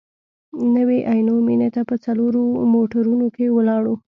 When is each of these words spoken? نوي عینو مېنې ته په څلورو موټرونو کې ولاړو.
نوي 0.75 0.99
عینو 1.11 1.35
مېنې 1.47 1.69
ته 1.75 1.81
په 1.89 1.95
څلورو 2.05 2.41
موټرونو 2.73 3.27
کې 3.35 3.45
ولاړو. 3.57 3.95